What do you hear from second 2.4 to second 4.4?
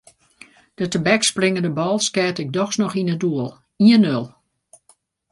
ik dochs noch yn it doel: ien-nul.